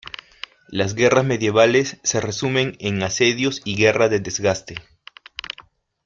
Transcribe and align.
Las 0.69 0.95
guerras 0.95 1.25
medievales 1.25 1.97
se 2.01 2.19
resumen 2.21 2.75
en 2.79 3.03
asedios 3.03 3.61
y 3.65 3.75
guerra 3.75 4.09
de 4.09 4.19
desgaste. 4.19 4.77